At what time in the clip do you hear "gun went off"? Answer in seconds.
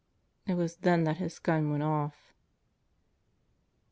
1.37-2.33